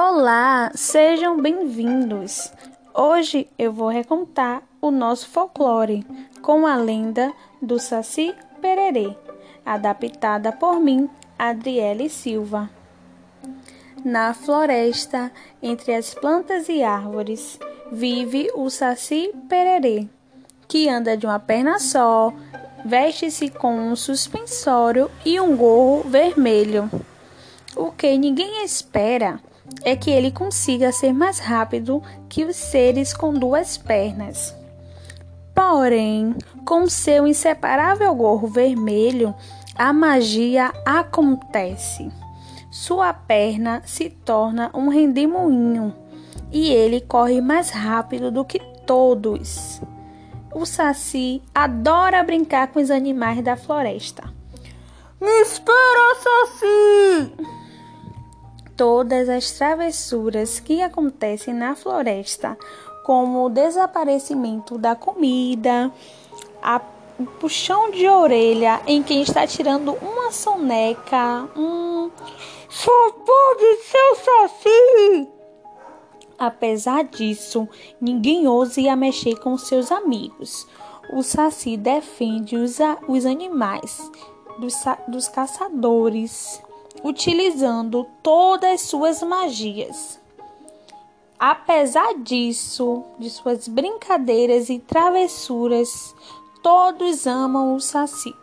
[0.00, 2.52] Olá, sejam bem-vindos.
[2.94, 6.06] Hoje eu vou recontar o nosso folclore
[6.40, 8.32] com a lenda do Saci
[8.62, 9.16] Pererê,
[9.66, 12.70] adaptada por mim, Adriele Silva.
[14.04, 17.58] Na floresta, entre as plantas e árvores,
[17.90, 20.06] vive o Saci Pererê,
[20.68, 22.32] que anda de uma perna só,
[22.84, 26.88] veste-se com um suspensório e um gorro vermelho.
[27.74, 29.40] O que ninguém espera
[29.84, 34.54] é que ele consiga ser mais rápido que os seres com duas pernas.
[35.54, 39.34] Porém, com seu inseparável gorro vermelho,
[39.74, 42.10] a magia acontece.
[42.70, 45.94] Sua perna se torna um rendemoinho
[46.52, 49.80] e ele corre mais rápido do que todos.
[50.54, 54.24] O Saci adora brincar com os animais da floresta.
[55.20, 57.47] Me espera, Saci!
[58.78, 62.56] Todas as travessuras que acontecem na floresta,
[63.04, 65.92] como o desaparecimento da comida,
[66.62, 66.80] a,
[67.18, 72.08] o puxão de orelha em quem está tirando uma soneca, um
[72.68, 75.28] só pode ser saci.
[76.38, 77.68] Apesar disso,
[78.00, 80.68] ninguém ousa ir a mexer com seus amigos.
[81.12, 83.98] O Saci defende os, os animais
[84.60, 84.74] dos,
[85.08, 86.62] dos caçadores
[87.02, 90.20] utilizando todas as suas magias.
[91.38, 96.14] Apesar disso, de suas brincadeiras e travessuras,
[96.62, 98.34] todos amam o Saci.